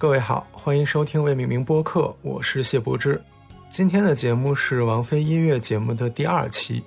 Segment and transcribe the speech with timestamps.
[0.00, 3.22] 各位好，欢迎收听未命名播客，我是谢柏之。
[3.68, 6.82] 今天的节目是王菲音乐节目的第二期，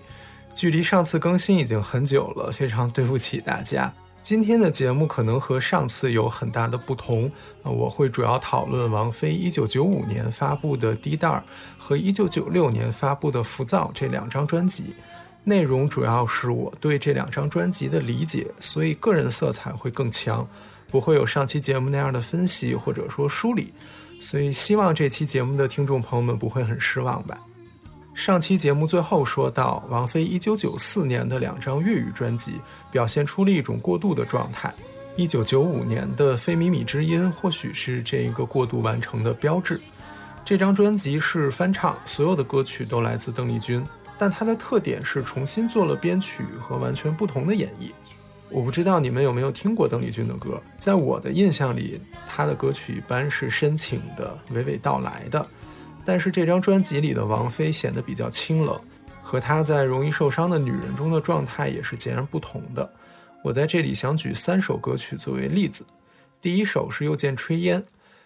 [0.56, 3.94] 距离上次更新已经很久了，非常对不起大家。
[4.24, 11.40] 今天的节目可能和上次有很大的不同，我会主要讨论王菲1995年发布的《滴答》
[11.78, 14.96] 和1996年发布的《浮躁》这两张专辑，
[15.44, 20.44] 内容主要是我对这两张专辑的理解，所以个人色彩会更强。
[20.94, 23.74] 不会有上期节目那样的分析或者说梳理，
[24.22, 27.36] 所以希望这期节目的听众朋友们不会很失望吧。
[28.14, 32.62] 上期节目最后说到，王菲1994年的两张粤语专辑
[32.92, 34.72] 表现出了一种过渡的状态
[35.18, 39.82] ，1995年的《非靡靡之音》或许是这一个过渡完成的标志。
[40.46, 43.84] 这张专辑是翻唱，所有的歌曲都来自邓丽君，
[44.20, 47.90] 但它的特点是重新做了编曲和完全不同的演绎。
[48.54, 55.44] 我不知道你们有没有听过邓丽君的歌，在我的印象里，她的歌曲一般是深情的、娓娓道来的。
[56.06, 58.80] 但是这张专辑里的王菲显得比较清冷，
[59.24, 62.88] 和她在《容易受伤的女人》中的状态也是截然不同的。
[63.44, 65.84] 我在这里想举三首歌曲作为例子。
[66.40, 67.82] 第一首是《又见炊烟》，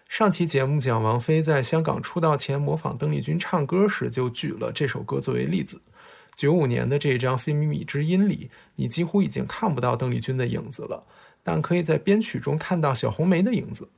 [0.09, 5.79] 上期节目讲王菲在香港出道前模仿邓丽君唱歌时，就举了这首歌作为例子。
[6.37, 11.03] 九五年的这一张《非靡靡之音》里，你几乎已经看不到邓丽君的影子了，
[11.41, 13.89] 但可以在编曲中看到小红梅的影子。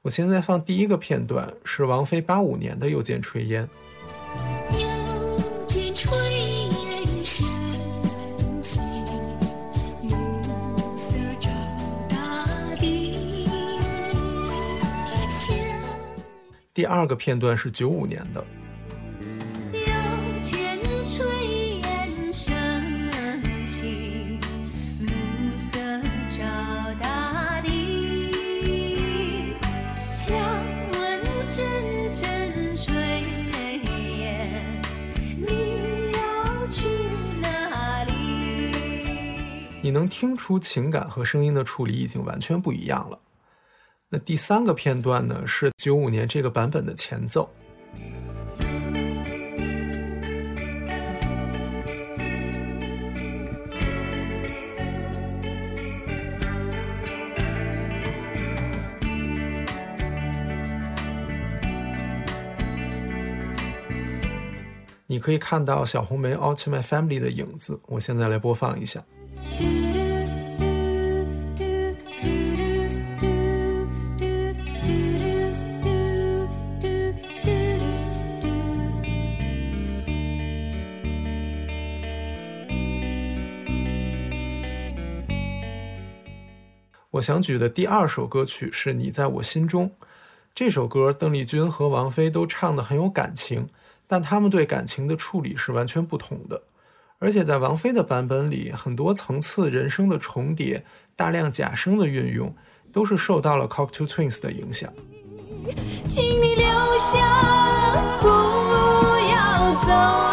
[0.00, 3.68] 我现在放第一个片段，是王菲八五年的《又见炊烟》。
[16.72, 18.42] 第二个片段是九五年的。
[39.92, 43.18] 能听出情感和声音的处理已经完全不一样了。
[44.08, 45.46] 那第三个片段呢？
[45.46, 47.48] 是九五年这个版本的前奏。
[65.06, 67.78] 你可以看到小红梅《All to My Family》的影子。
[67.86, 69.04] 我现在来播放一下。
[87.12, 89.88] 我想举的第二首歌曲是《你在我心中》。
[90.54, 93.68] 这首歌，邓丽君和王菲都唱得很有感情，
[94.06, 96.62] 但他们对感情的处理是完全不同的。
[97.22, 100.84] 而且在王菲的版本里，很多层次人声的重叠、
[101.14, 102.52] 大量假声的运用，
[102.92, 104.92] 都是受到了 Cocteau Twins 的影响。
[106.08, 106.66] 请你留
[106.98, 108.26] 下，不
[109.30, 110.32] 要走。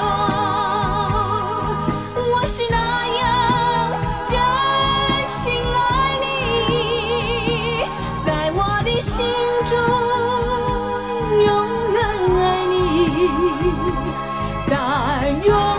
[15.32, 15.79] 第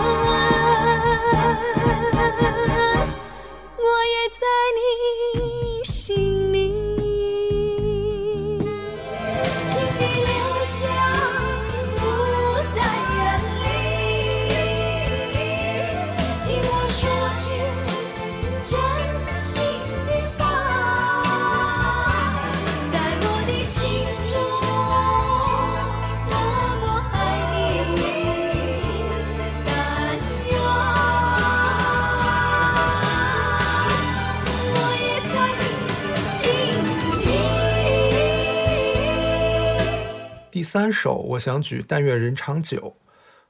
[40.71, 42.77] 三首，我想举《但愿人长久》。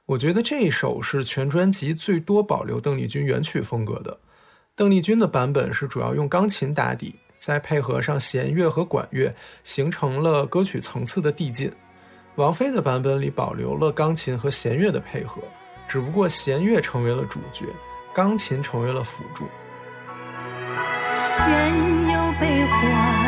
[0.06, 4.18] 我觉得这一首是全专辑最多保留邓丽君原曲风格的。
[4.74, 9.32] 邓丽君的版本是主要用钢琴打底，再配合上弦乐和管乐，
[9.62, 11.70] 形成了歌曲层次的递进。
[12.34, 15.40] 王菲的版本里保留了钢琴和弦乐的配合，
[15.86, 17.66] 只不过弦乐成为了主角，
[18.12, 19.46] 钢琴成为了辅助。
[21.46, 23.21] 人有悲欢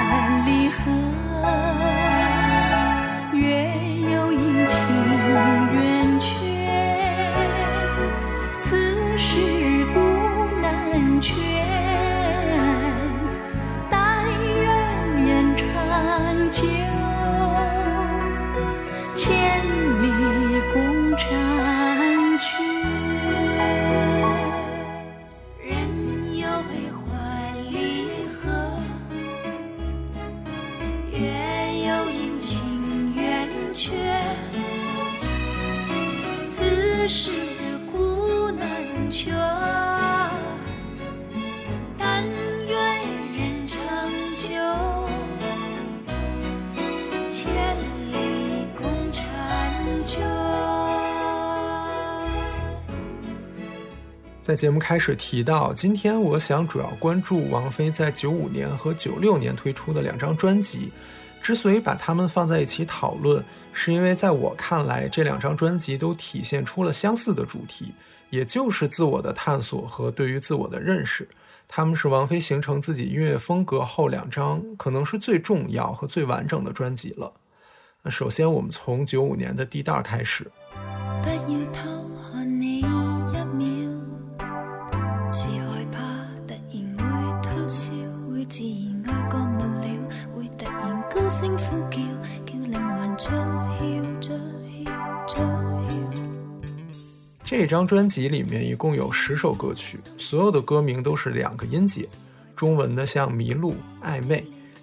[54.45, 60.93] 在节目开始提到，今天我想主要关注王菲在九五年和九六年推出的两张专辑。
[61.41, 63.43] 之所以把它们放在一起讨论，
[63.73, 67.95] 是因为在我看来，这两张专辑都体现出了相似的主题，
[68.29, 71.27] 也就是自我的探索和对于自我的认识。
[71.67, 77.33] 他们是王菲形成自己音乐风格后两张可能是最重要和最完整的专辑了。
[78.03, 80.51] 那首先，我们从九五年的《地带》开始。
[81.23, 82.04] 不要
[97.47, 102.09] 这张专辑里面一共有十首歌曲，所有的歌名都是两个音节，
[102.57, 104.43] 中文的像迷路、暧昧，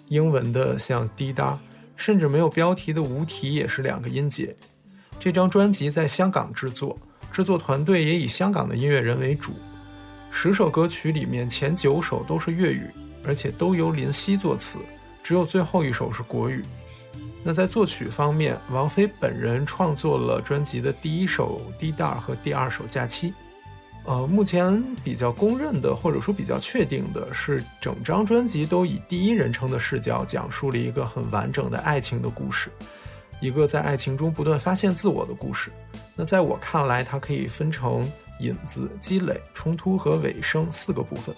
[0.09, 1.59] 英文的像滴答，
[1.95, 4.55] 甚至没有标题的无题也是两个音节。
[5.19, 6.95] 这张专辑在香港制作，
[7.31, 9.53] 制作团队也以香港的音乐人为主。
[10.29, 12.85] 十首歌曲里面前九首都是粤语，
[13.25, 14.77] 而且都由林夕作词，
[15.23, 16.63] 只有最后一首是国语。
[17.43, 23.29] 那在作曲方面，王菲本人创作了专辑的第一首《滴答》和第二首《假期》。
[24.03, 32.69] 呃，目前比较公认的，或者说比较确定的是，整张专辑都以第一人称的视角讲述了一个很完整的爱情的故事。
[33.39, 35.71] 一个在爱情中不断发现自我的故事。
[36.15, 38.07] 那在我看来，它可以分成
[38.39, 41.35] 引子、积累、冲突和尾声四个部分。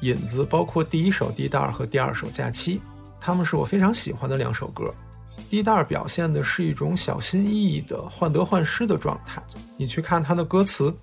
[0.00, 2.78] 引子包括第一首《滴答》和第二首《假期》，
[3.20, 4.84] 它们是我非常喜欢的两首歌。
[5.48, 9.42] 《滴答》表现的是一种小心翼翼的患得患失的状态。
[9.76, 10.94] 你去看他的歌词，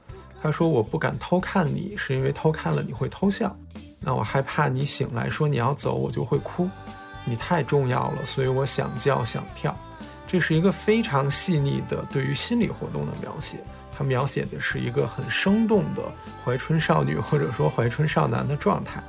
[0.41, 3.55] 他说：“我不敢偷看你，是因为偷看了你会偷笑。
[3.99, 6.69] 那我害怕你醒来说你要走，我就会哭。
[7.23, 9.75] 你太重要了，所以我想叫想跳。”
[10.27, 13.57] 这是一个非常细腻的对于心理活动的描写，
[13.95, 16.01] 它描写的是一个很生动的
[16.43, 19.01] 怀春少女或者说怀春少男的状态。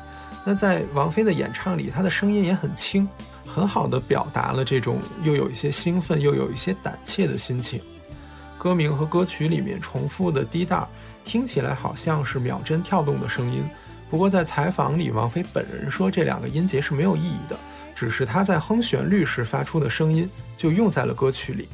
[0.44, 3.08] 那在王菲的演唱里，她的声音也很轻，
[3.56, 7.80] 很好的表达了这种又有一些兴奋又有一些胆怯的心情。
[8.58, 10.86] 歌名和歌曲里面重复的滴答，
[11.24, 13.64] 听起来好像是秒针跳动的声音，
[14.10, 17.56] 不过在采访里，王菲本人说这两个音节是没有意义的。
[17.94, 21.66] 只是他在哼旋律时发出的声音就用在了歌曲里，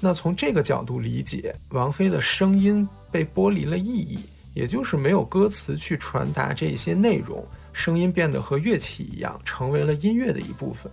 [0.00, 4.18] 那从这个角度理解，王菲的声音被剥离了意义，
[4.52, 10.90] 也就是没有歌词去传达这些内容，声音变得和乐器一样，成为了音乐的一部分。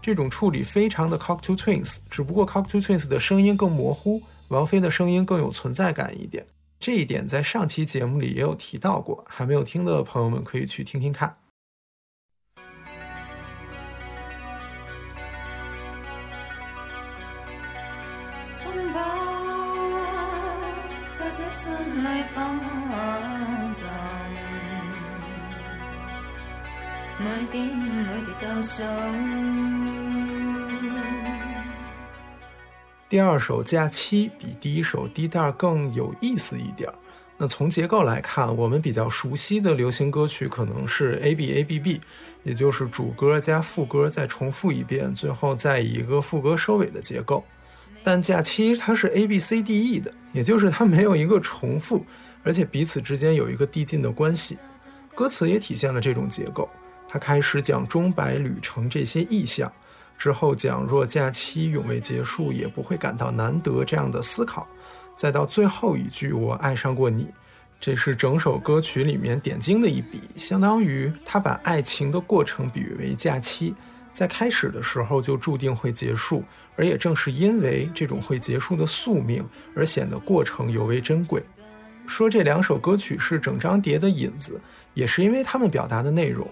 [0.00, 6.46] 这种处理非常的 cock to Twins，只不过 cock to Twins 的声音更模糊，王菲的声音更有存在感一点。
[6.80, 11.36] 这一点在上期节目里也有提到过，还没有听的朋友们可以去听听看。
[28.58, 28.82] 每滴倒数。
[33.08, 36.94] 第二首《假期》比第一首《滴答》更有意思一点儿。
[37.36, 42.00] 那从结构来看，我们比较熟悉的流行歌曲可能是 A B A B B，
[42.42, 47.44] 也就是主歌加副歌再重复一遍，最后再以一个副歌收尾的结构。
[48.02, 52.04] 但假期它是 A B C D E 的，也就是它没有一个重复，
[52.42, 54.58] 而且彼此之间有一个递进的关系。
[55.14, 56.68] 歌词也体现了这种结构。
[57.08, 59.72] 他开始讲钟摆旅程这些意象，
[60.18, 64.68] 之后讲若假期永未结束，也不会感到难得这样的思考，
[65.16, 67.28] 再到最后一句我爱上过你，
[67.80, 73.74] 这是整首歌曲里面点睛的一笔，相当于他把爱情的过程比喻为假期。
[74.12, 76.42] 在开始的时候就注定会结束，
[76.74, 79.46] 而也正是因为这种会结束的宿命，
[79.76, 81.40] 而显得过程尤为珍贵。
[82.04, 84.60] 说这两首歌曲是整张碟的引子，
[84.92, 86.48] 也是因为他们表达的内容。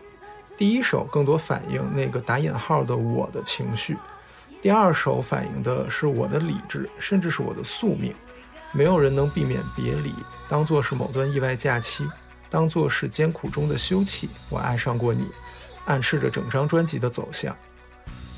[0.56, 3.96] 第一首更多反映那个打引号的我的情绪，
[4.62, 8.14] 第二首反映的是我的理智，甚至是我的宿命。
[8.72, 10.14] 没有人能避免别离，
[10.48, 12.08] 当做是某段意外假期，
[12.48, 14.28] 当做是艰苦中的休憩。
[14.48, 15.28] 我爱上过你。
[15.84, 17.56] 暗示着整张专辑的走向。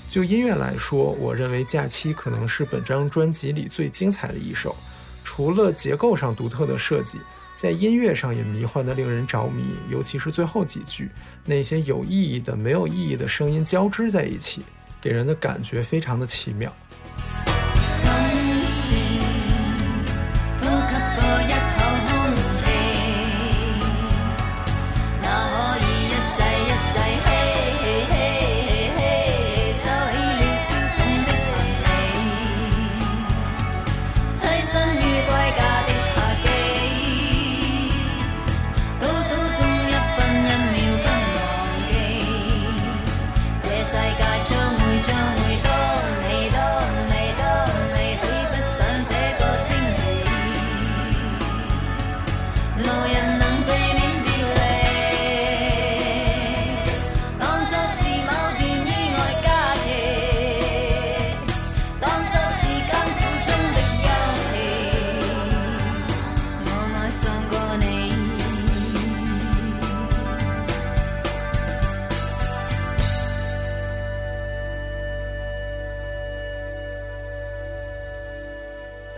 [0.07, 4.77] 就音乐来说，我认为《假期》可能是本张专辑里最精彩的一首。
[5.25, 7.19] 除了结构上独特的设计，
[7.59, 9.65] 在音乐上也迷幻的令人着迷。
[9.91, 11.11] 尤其是最后几句，
[11.45, 14.63] 那些有意义的、没有意义的声音交织在一起，
[15.01, 16.73] 给人的感觉非常的奇妙。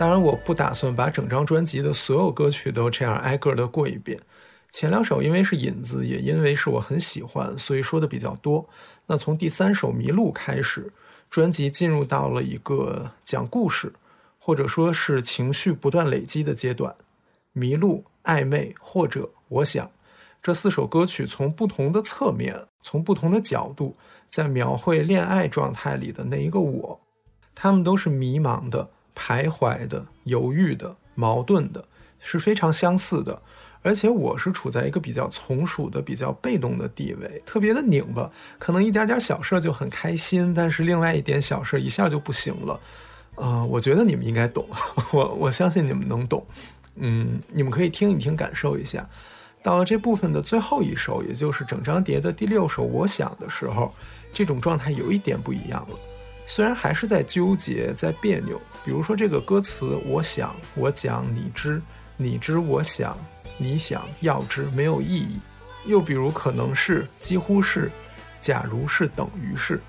[0.01, 4.19] 当然，我不打算把整张专辑的所有歌曲都这样挨个的过一遍。
[4.71, 8.67] 前两首因为是引子，也因为是我很喜欢，所以说的比较多。
[9.05, 10.91] 那从第三首《迷路》开始，
[11.29, 13.93] 专辑进入到了一个讲故事，
[14.39, 16.95] 或者说是情绪不断累积的阶段。
[17.53, 19.91] 迷路、暧昧或者我想，
[20.41, 23.95] 这四首歌曲从不同的侧面，从不同的角度，
[24.27, 26.99] 在描绘恋爱状态里的那一个我。
[27.53, 31.83] 他们都是迷茫的、徘徊的、犹豫的、矛盾的，
[32.19, 33.41] 是非常相似的。
[33.83, 42.79] 而且我是处在一个比较从属的、比较被动的地位，特别的拧巴，可能一点点小事就很开心，但是另外一点小事一下就不行了。
[43.35, 44.67] 呃，我觉得你们应该懂，
[45.11, 46.45] 我我相信你们能懂。
[46.97, 49.09] 嗯，你们可以听一听，感受一下。
[49.63, 53.91] 到了这部分的最后一首，也就是整张碟的第六首《我想》的时候，
[54.31, 55.97] 这种状态有一点不一样了。
[56.53, 61.81] 虽然还是在纠结，在别扭，比如说这个歌词“我想，我讲，你知，
[62.17, 63.17] 你知，我想。”
[63.57, 65.39] 你想要知没有意义，
[65.85, 67.89] 又比如可能是几乎是，
[68.41, 69.79] 假如是等于是，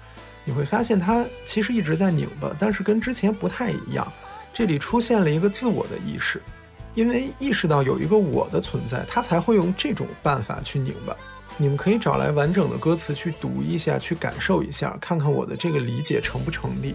[0.44, 4.06] 你会发现它其实一直在拧巴，但是跟之前不太一样。
[4.54, 6.40] 这里出现了一个自我的意识，
[6.94, 11.16] 因为意识到有一个我的存在，他才会用这种办法去拧巴。
[11.62, 16.92] 你们可以找来完整的歌词去读一下，去感受一下，看看我的这个理解成不成立。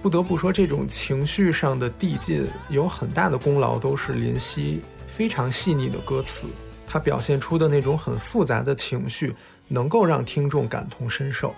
[0.00, 6.46] 不得不说，这种情绪上的递进有很大的功劳，都是林夕非常细腻的歌词。
[6.86, 9.34] 他表现出的那种很复杂的情绪，
[9.66, 11.52] 能够让听众感同身受。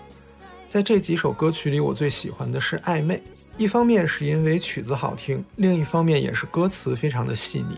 [0.67, 3.15] 在这几首歌曲里，我最喜欢的是《暧昧》，
[3.57, 7.75] 一方面是因为曲子好听，另一方面也是歌词非常的细腻。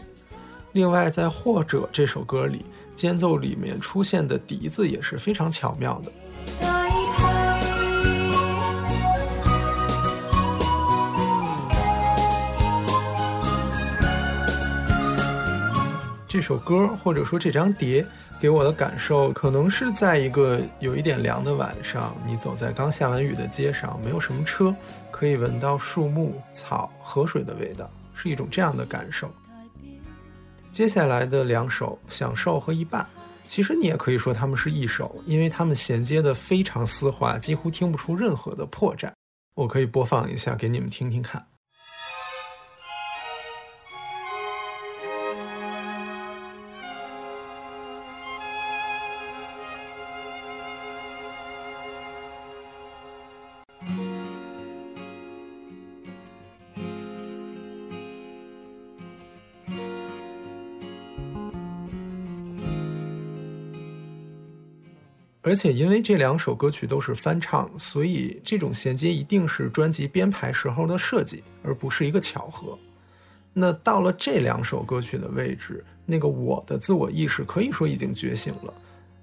[0.74, 2.66] 另外，在《或者》这首歌里，
[2.98, 6.12] 间奏里面出现的笛子也是非常巧妙的。
[16.28, 18.06] 这首歌或者说这张碟
[18.38, 24.76] 给我的感受，可能是在一个有一点凉的晚上，你走在刚下完雨的街上，没有什么车，
[25.20, 29.30] 可以闻到树木、草、河水的味道，是一种这样的感受。
[30.72, 33.02] 接下来的两首《享受》和《一半》，
[33.46, 39.12] 其实你也可以说它们是一首，因为它们衔接的非常丝滑，几乎听不出任何的破绽。
[39.56, 41.46] 我可以播放一下给你们听听看。
[65.50, 72.78] 而且因为这两首歌曲都是翻唱，所以这种衔接一定是专辑编排时候的设计，而不是一个巧合。
[73.52, 78.72] 那到了这两首歌曲的位置，那个我的自我意识可以说已经觉醒了。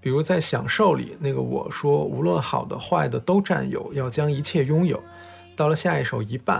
[0.00, 5.00] 比如在《享受》里，那个我说无论好的坏的都占有，要将一切拥有。
[5.54, 6.58] 到了下一首《一半》，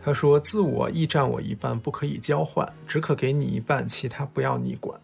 [0.00, 4.96] 他说自我亦占我一半，不可以交换，只可给你一半，其他不要你管。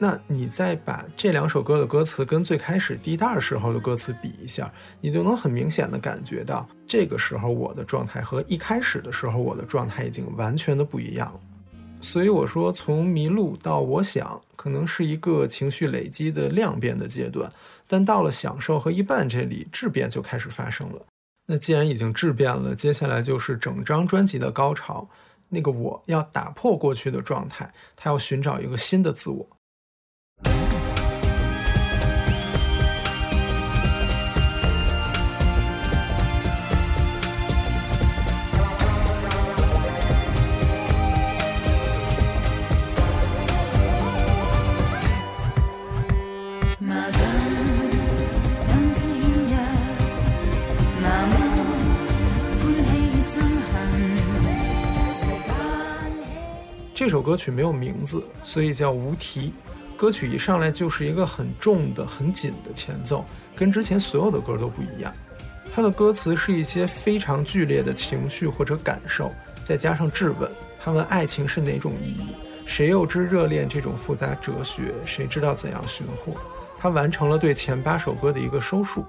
[0.00, 11.40] 那你再把这两首歌的歌词跟最开始第一袋时候的歌词比一下，你就能很明显的感觉到，这个时候我的状态和一开始的时候我的状态已经完全的不一样了。
[12.00, 17.52] 所以我说，从迷路到我想，可能是一个情绪累积的量变的阶段，
[17.88, 21.04] 但到了享受和一半这里，质变就开始发生了。
[21.46, 25.08] 那既然已经质变了，接下来就是整张专辑的高潮，
[25.48, 29.44] 那个我要打破过去的状态，他要寻找一个新的自我。
[56.94, 59.54] 这首歌曲没有名字，所以叫无题。
[59.98, 63.24] 歌曲一上来就是一个很重的、很紧的前奏，
[63.56, 65.12] 跟之前所有的歌都不一样。
[65.74, 69.32] 它的歌词是一些非常剧烈的情绪或者感受，
[69.64, 70.48] 再加上质问。
[70.80, 72.28] 他问爱情是哪种意义？
[72.64, 74.94] 谁又知热恋这种复杂哲学？
[75.04, 76.32] 谁知道怎样寻获？
[76.78, 79.04] 他完成了对前八首歌的一个收束。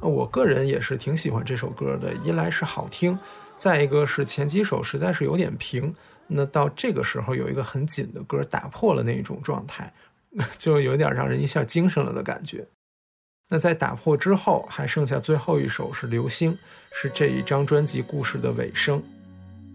[0.00, 3.16] 我个人也是挺喜欢这首歌的，一来是好听，
[3.58, 5.94] 再一个是前几首实在是有点平。
[6.26, 9.92] 那到这个时候有一个很紧的歌打破了那一种状态，
[10.58, 12.66] 就有点让人一下精神了的感觉。
[13.48, 16.52] 那在打破之后，还剩下最后一首是《流星》，
[16.94, 19.02] 是这一张专辑故事的尾声。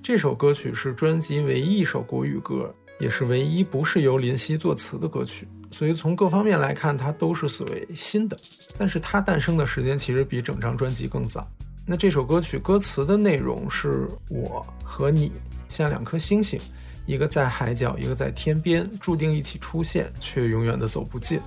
[0.01, 8.39] 这首歌曲是专辑唯一一首国语歌，也是唯一不是由林夕作词的歌曲，所以从各方面来看，它都是所谓新的。
[8.77, 11.47] 但是它诞生的时间其实比整张专辑更早。
[11.85, 15.31] 那这首歌曲歌词的内容是我和你
[15.69, 16.59] 像两颗星星，
[17.07, 21.39] 一个在海角，一个在天边，注定一起出现，却永远的走不近。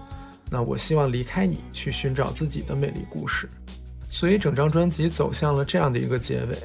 [0.51, 3.49] 那我希望离开你，去寻找自己的美丽故事。
[4.09, 6.57] 所以整张专辑走向了这样的一个结尾，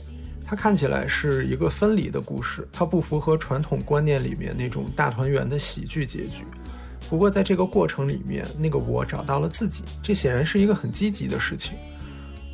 [0.45, 6.45] 它看起来是一个分离的故事，它不符合传统观念里面那种大团圆的喜剧结局。
[7.09, 11.77] 不过在这个过程里面，那个我找到了自己，这显然是一个很积极的事情。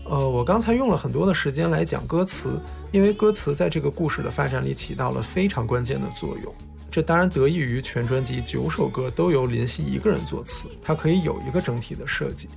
[0.10, 2.60] 呃，我刚才用了很多的时间来讲歌词，
[2.92, 6.54] 因为歌词在这个故事的发展里起到了非常关键的作用。
[6.92, 12.50] 这当然得益于全专辑九首歌都由林夕一个人作词，他可以有一个整体的设计。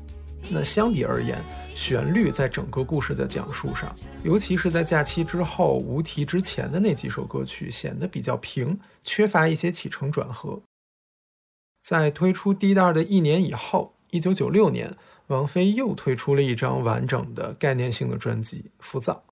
[0.51, 1.39] 那相比而言，
[1.75, 3.95] 旋律在整个故事的讲述上，
[4.25, 10.61] 尤其是在假期之后无题之前的那几首歌曲，显得比较平，缺乏一些起承转合。
[11.81, 14.93] 在推出第二的一年以后，一九九六年，
[15.29, 19.23] 王菲又推出了一张完整的概念性的专辑《浮躁》。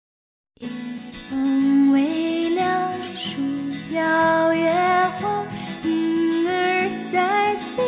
[4.13, 4.71] 小野
[5.19, 5.43] 花，
[5.85, 7.83] 莺儿在飞，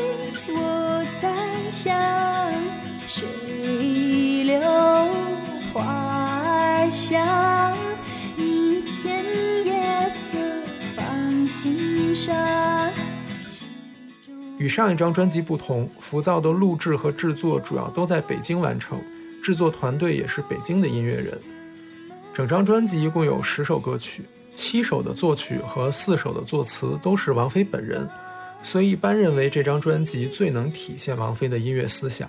[0.48, 1.36] 我在
[1.70, 1.94] 想，
[3.06, 4.58] 水流
[5.70, 7.76] 花儿香，
[8.38, 9.22] 一片
[9.66, 10.38] 夜色
[10.96, 12.34] 放心上
[14.56, 18.98] 与上一张专辑不同，《浮躁》的录制和制作主要都在北京完成，
[19.42, 21.38] 制作团队也是北京的音乐人。
[22.32, 28.08] 整张专辑一共有十首歌曲，七首的作曲和四首的作词都是王菲本人，
[28.62, 32.28] 所以一般认为这张专辑最能体现王菲的音乐思想。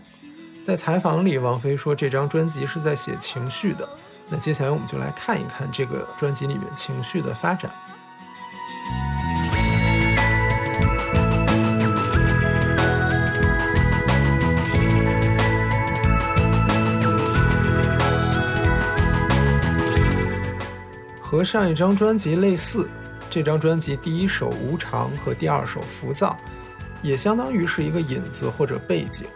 [0.63, 3.87] 在采访里，王菲说这张专辑是在写情绪的。
[4.27, 7.71] 那接下来我们就来看一看这个专辑里面情绪的发展。
[21.35, 22.87] 和上一张专辑类似，
[23.29, 26.29] 这张专辑第一首《无常》和第二首《浮躁》，
[27.05, 29.27] 也相当于是一个引子或者背景。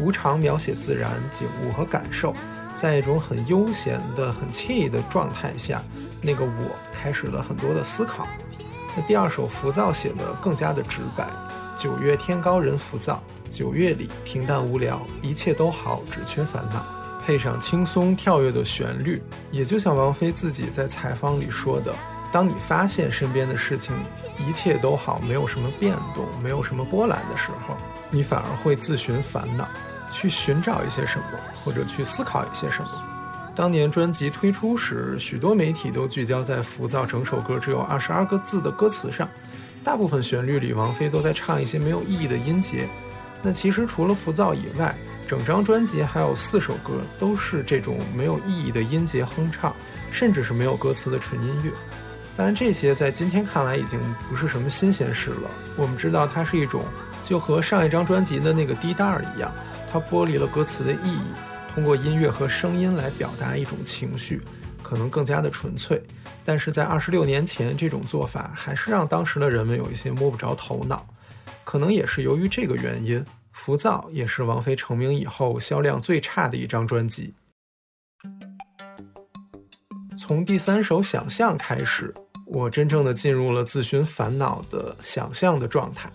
[0.02, 2.34] 《无常》描写自然景物和感受，
[2.74, 5.80] 在一种很悠闲的、很惬意的状态下，
[6.20, 8.26] 那个我开始了很多的思考。
[8.96, 11.24] 那第二首《浮躁》写的更加的直白：
[11.76, 16.97] 九月天高人浮躁，九月里平淡无聊，一切都好，只缺烦恼。
[17.28, 21.94] 配上轻松跳跃的旋律，也就像王菲自己在采访里说的
[22.32, 23.94] ：“当你发现身边的事情
[24.38, 27.76] 一切都好，没有什么变动，没有什么波澜的时候，
[28.08, 29.68] 你反而会自寻烦恼，
[30.10, 32.88] 去寻找一些什么，或者去思考一些什么。”
[33.54, 39.28] 当年专辑推出时，许多媒体都聚焦在浮躁整首歌只有二十二个字的歌词上，
[39.84, 42.88] 大部分旋律里王菲都在唱一些没有意义的音节。
[43.42, 44.96] 那其实除了浮躁以外，
[45.28, 49.76] 整张专辑还有四首歌都是这种没有意义的音节哼唱，
[50.10, 51.70] 甚至是没有歌词的纯音乐。
[52.34, 55.50] 当然，这些在今天看来已经不是什么新鲜事了。
[55.76, 56.82] 我们知道它是一种，
[57.22, 59.52] 就和上一张专辑的那个滴答一样，
[59.92, 61.20] 它剥离了歌词的意义，
[61.74, 64.40] 通过音乐和声音来表达一种情绪，
[64.82, 66.02] 可能更加的纯粹。
[66.42, 71.06] 但是在二十六年前，这种做法还是让当时的人们有一些摸不着头脑。
[71.64, 73.22] 可能也是由于这个原因。
[73.58, 77.34] 浮躁也是王菲成名以后销量最差的一张专辑。
[80.16, 82.14] 从第三首《想象》开始，
[82.46, 86.10] 我真正的进入了自寻烦恼的想象的状态。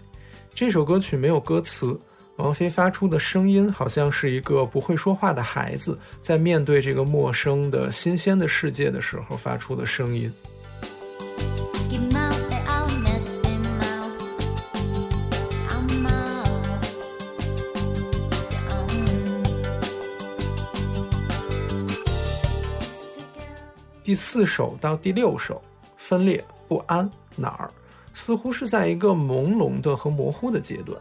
[0.55, 1.99] 这首歌曲没有歌词，
[2.37, 10.31] 王菲发出的声音好像是一个不会说话的孩子在面对这个陌生的新鲜的世界的时候发出的声音。
[24.03, 25.61] 第四首到第六首，
[25.95, 27.71] 分裂不安哪儿，
[28.13, 30.99] 似乎是在一个朦胧的和模糊的阶段。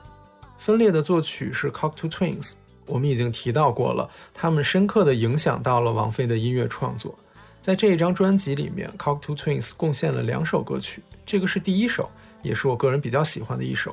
[0.56, 2.52] 分裂的作曲是 Cocteau Twins，
[2.86, 7.12] 我们已经提到过了，他们深刻的影响到了王菲的音乐创作。
[7.60, 12.08] 在这一张专辑里面，Cocteau Twins 贡献了两首歌曲，这个是第一首，
[12.44, 13.92] 也是我个人比较喜欢的一首。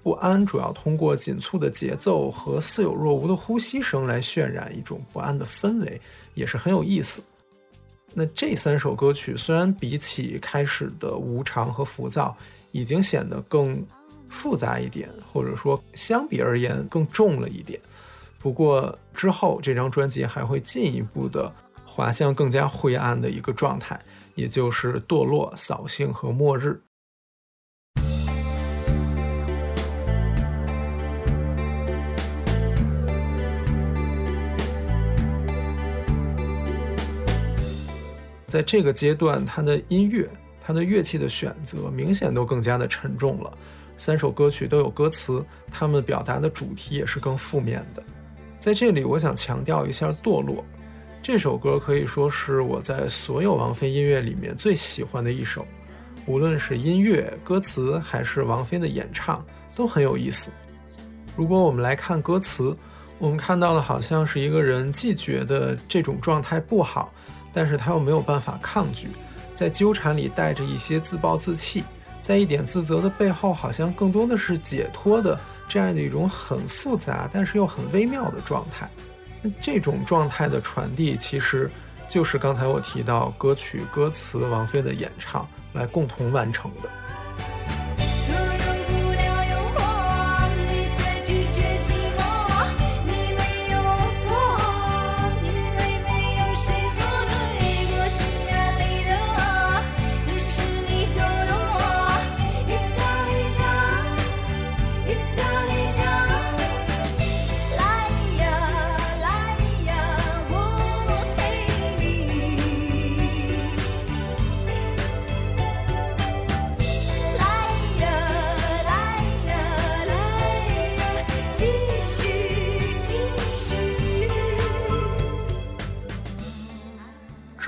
[0.00, 6.00] 不安主要通过紧促的节奏和似有若无的呼吸声来渲染一种不安的氛围，
[6.34, 7.20] 也是很有意思。
[8.14, 12.36] 那这三首歌曲虽然比起开始的无常和浮躁，
[12.72, 13.84] 已经显得更
[14.28, 17.80] 复杂一点，或者说相比而言更重了一点。
[18.38, 21.52] 不过之后这张专辑还会进一步的
[21.84, 24.00] 滑向更加灰暗的一个状态，
[24.34, 26.80] 也就是堕落、扫兴和末日。
[38.48, 40.26] 在这个阶段，他的音乐、
[40.60, 43.52] 他的乐器的选择明显都更加的沉重了。
[43.98, 48.02] 三首歌曲都有歌词，他们表达的主题也是更负面的。
[48.58, 50.56] 在这里，我想强调一下《堕落》
[51.22, 55.66] 这首歌，可以说是我在所有王菲音乐里面最喜欢的一首。
[56.26, 59.44] 无论是音乐、歌词，还是王菲的演唱，
[59.76, 60.50] 都很有意思。
[61.36, 62.74] 如果我们来看歌词，
[63.18, 67.12] 我们看到的好像是一个人既觉得这种状态不好。
[67.52, 69.08] 但是他又没有办法抗拒，
[69.54, 71.84] 在纠缠里带着一些自暴自弃，
[72.20, 78.88] 在一点自责的背后，好像更多的是解脱的这样的一种很复杂，但是又很微妙的状态。
[79.42, 81.70] 那这种状态的传递，其实
[82.08, 86.88] 就是刚才我提到歌曲歌词王菲的演唱来共同完成的。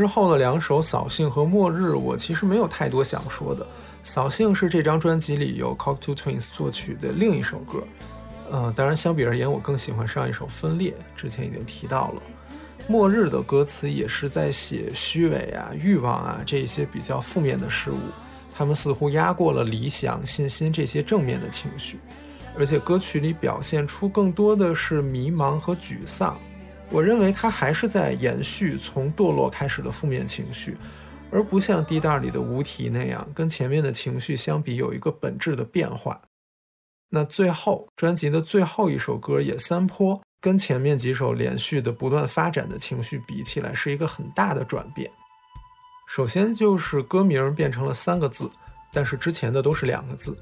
[0.00, 3.62] 之后的两首《扫兴》和《末日》，我其实没有太多想说的。
[4.02, 7.82] 《扫兴》是这张专辑里由 Cocteau Twins 作曲的另一首歌，
[8.50, 12.22] 呃，当然相比而言，我更喜欢上一首《分裂》，之前已经提到了。
[12.90, 17.98] 《末日》的歌词也是在写虚伪啊、欲望啊这些比较负面的事物，
[18.56, 21.98] 他们似乎压过了理想、信心这些正面的情绪，
[22.58, 26.38] 而且歌曲里表现出更多的是迷茫和沮丧。
[26.92, 30.76] 我认为他还是在延续从堕落开始的负面情绪，
[31.30, 36.20] 而不像滴答里的无题那样，跟前面的情绪相比有一个本质的变化。
[37.10, 45.08] 那最后专辑的最后一首歌《野三坡》，跟前面几首连续的不断发展的情绪比起来，是一个很大的转变。
[46.08, 48.50] 首先就是歌名变成了三个字，
[48.92, 50.36] 但是之前的都是两个字。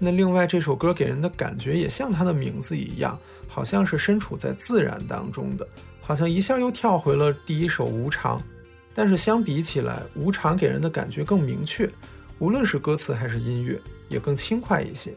[0.00, 3.16] 那另外这首歌给人的感觉也像它的名字一样。
[3.52, 5.66] 好像是身处在自然当中的，
[6.00, 8.38] 好像一下又跳回了第一首《无常》，
[8.94, 11.90] 但是相比起来，《无常》给人的感觉更明确，
[12.38, 13.76] 无论是歌词还是音乐，
[14.08, 15.10] 也更轻快一些。《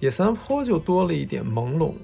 [0.00, 1.94] 野三坡》就多了一点朦胧，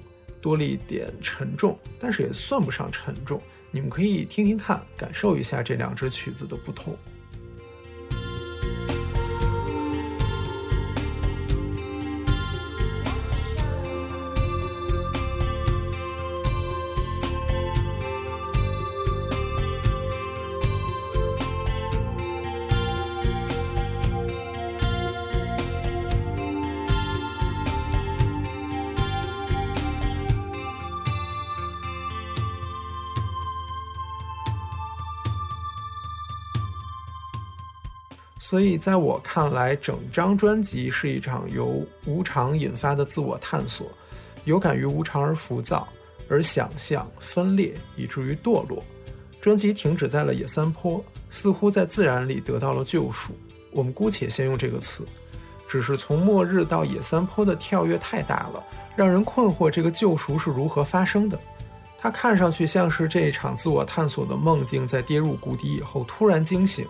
[0.41, 3.43] 多了一点沉重，但是也算不上沉重。
[3.73, 6.97] 你们可以听听看，感受一下这两支曲子的不同。
[38.55, 43.91] 所以，在我看来，整张专辑是一场由无常引发的自我探索，
[44.45, 45.89] 有感于无常而浮躁，
[46.29, 48.81] 而想象分裂，以至于堕落。
[49.41, 53.33] 专辑停止在了野三坡，似乎在自然里得到了救赎。
[53.73, 55.05] 我们姑且先用这个词。
[55.67, 58.63] 只是从末日到野三坡的跳跃太大了，
[58.95, 61.37] 让人困惑这个救赎是如何发生的。
[61.99, 66.87] 它看上去像是这一场自我探索的梦境，在跌入谷底以后突然惊醒。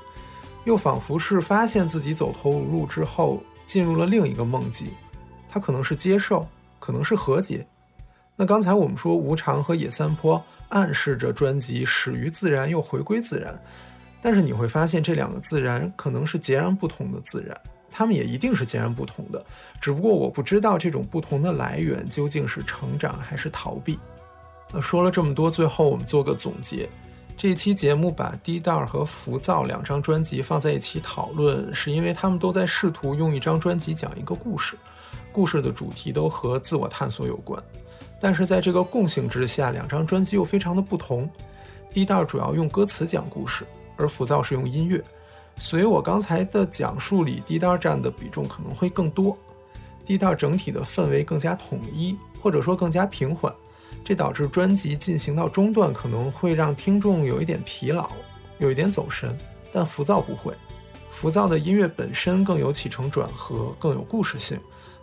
[0.65, 4.89] 又仿佛是发现自己走投无路之后，进入了另一个梦境。
[5.49, 6.47] 它可能是接受，
[6.81, 7.67] 可能是和解。
[8.35, 13.57] 那刚才我们说无常和野三坡暗示着专辑始于自然又回归自然，
[14.21, 17.57] 但是你会发现这两个自然可能是截然不同的自然，
[17.93, 19.45] 它们也一定是截然不同的。
[19.81, 23.97] 只不过我不知道这种不同的来源究竟是成长还是逃避。
[24.73, 26.89] 那说了这么多，最后我们做个总结。
[27.37, 34.79] 这一期节目把《滴答》和《浮躁》两张专辑放在一起讨论，是因为他们都在试图用一张专辑讲一个故事，
[35.33, 37.61] 故事的主题都和自我探索有关。
[38.21, 41.29] 但是在这个共性之下，两张专辑又非常的不同。
[41.93, 43.67] 《滴答》主要用歌词讲故事，
[43.97, 45.03] 而《浮躁》是用音乐，
[45.59, 49.33] 所以我刚才的讲述里，《滴答》占的比重可能会更多。
[50.07, 53.53] 《滴答》整体的氛围更加统一，或者说更加平缓。
[54.05, 58.11] 这导致专辑进行到中段可能会让听众有一点疲劳，
[58.59, 59.37] 有一点走神。
[59.73, 60.55] 但浮躁不会，
[61.11, 64.61] 浮躁的音乐本身更有起承转合，更有故事性，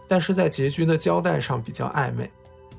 [0.07, 2.31] 但是在结局的交代上比较暧昧。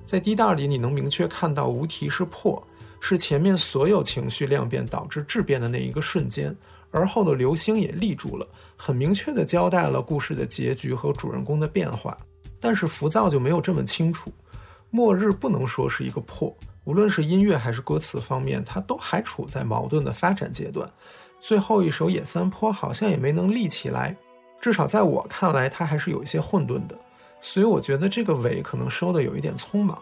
[0.04, 2.66] 在低档里，你能明确看到无题是破，
[2.98, 6.56] 是前面所有情绪量变导致质变的那一个瞬间，
[6.90, 12.16] 而后的流星也立住了，很明确的交代了故事的结局和主人公的变化。
[12.58, 14.32] 但是浮躁就没有这么清楚。
[14.94, 20.86] 末日不能说是一个破，无论是音乐还是歌词方面，它都还处在矛盾的发展阶段。
[21.40, 24.14] 最后一首《野三坡》好像也没能立起来，
[24.60, 26.94] 至少在我看来，它还是有一些混沌的。
[27.40, 29.98] 所以我觉得这个尾可能收的有一点匆忙。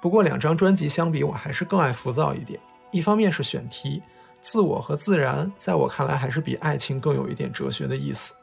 [0.00, 2.58] 不过两张专辑相比，我还是更爱浮躁一点。
[2.90, 4.02] 一方面是选题，
[4.42, 8.34] 自我和自然，在我看来还是比爱情更有一点哲学的意思。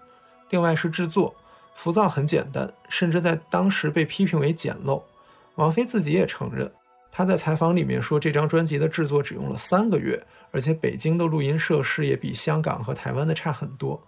[0.51, 1.35] 另外是制作，
[1.75, 5.01] 浮躁很简单，甚至在当时被批评为简陋。
[5.55, 6.71] 王菲自己也承认，
[7.11, 14.01] 她在采访里面说，这张专辑的制作只用了三个月，而且北京的录音设施也比香港和台湾的差很多。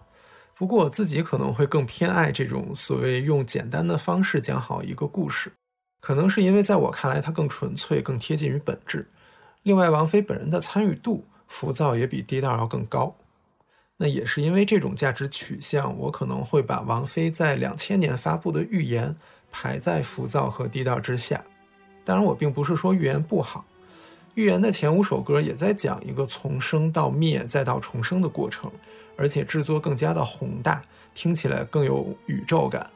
[0.58, 5.52] 不过我自己可能会更偏爱这种所谓用简单的方式讲好一个故事，
[6.00, 9.08] 可能是因为在我看来它更纯粹、更贴近于本质。
[9.62, 13.14] 另外，王菲本人的参与度、浮躁也比低调要更高。
[13.98, 19.10] 那也是因为这种价值取向，我可能会把王菲在两千年发布的《预言》。
[19.58, 21.42] 排在浮躁和低调之下。
[22.04, 23.64] 当然，我并不是说预言不好。
[24.34, 28.70] 预言的前五首歌也在讲一个从生到灭再到重生的过程，
[29.16, 30.82] 而且制作更加的宏大，
[31.14, 32.90] 听起来更有宇宙感。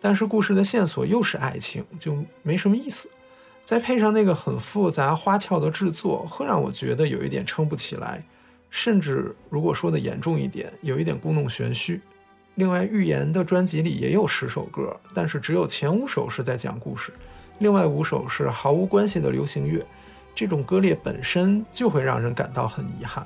[0.00, 3.10] 但是故事的线索又是爱情，就没什么意思。
[3.62, 8.24] 再配上那个很复杂花俏的制作，会让我觉得有一点撑不起来。
[8.70, 12.00] 甚至如果说的严重一点，有一点故弄玄虚。
[12.58, 17.12] 另外，预言的专辑里也有十首歌，但是只有前五首是在讲故事，
[17.60, 19.86] 另外五首是毫无关系的流行乐。
[20.34, 23.24] 这种割裂本身就会让人感到很遗憾。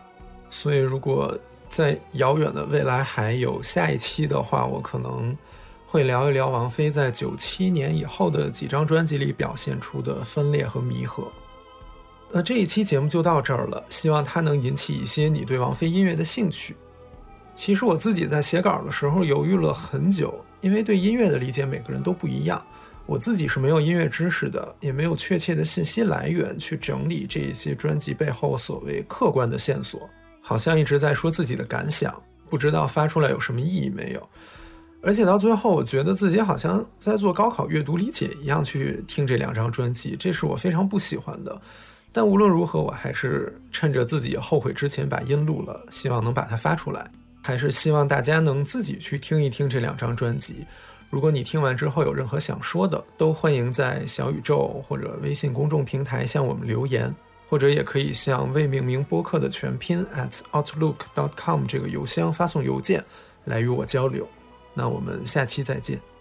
[0.50, 1.34] 所以，如果
[1.70, 5.34] 在遥远的未来还有下一期的话，我可能
[5.86, 11.32] 会聊一聊王菲在九七年以后的几张专辑里表现出的分裂和弥合。
[12.30, 16.76] 那这一期节目就到这儿了，希望它能引起一些你对王菲音乐的兴趣。
[17.54, 22.60] 其实我自己在写稿的时候犹豫了很久，因为对音乐的理解每个人都不一样。
[23.04, 30.08] 我自己是没有音乐知识的，也没有确切的信息来源去整理这些专辑背后所谓客观的线索，
[30.40, 32.14] 好像一直在说自己的感想，
[32.48, 34.28] 不知道发出来有什么意义没有。
[35.02, 41.60] 而且到最后，我觉得自己好像在做高考阅读理解一样去听这两张专辑，这是我非常不喜欢的。
[42.12, 47.10] 但无论如何，我还是趁着自己后悔之前把音录了，希望能把它发出来。
[47.42, 50.64] 还是希望大家能自己去听一听这两张专辑。
[51.10, 57.14] 如果你听完之后有任何想说的，都欢迎在小宇宙或者微信公众平台向我们留言，
[57.48, 63.04] 或者也可以向未命名播客的全拼 at outlook.com 这个邮箱发送邮件
[63.44, 64.26] 来与我交流。
[64.72, 66.11] 那我们下期再见。